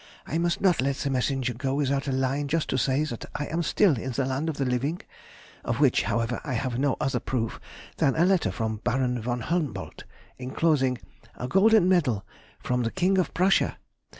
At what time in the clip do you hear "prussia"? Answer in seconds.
13.35-13.77